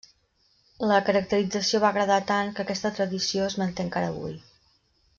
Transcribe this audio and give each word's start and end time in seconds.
La 0.91 0.95
caracterització 1.09 1.83
va 1.85 1.91
agradar 1.95 2.19
tant 2.33 2.51
que 2.57 2.65
aquesta 2.67 2.93
tradició 3.01 3.47
es 3.51 3.59
manté 3.65 3.89
encara 3.89 4.13
avui. 4.17 4.39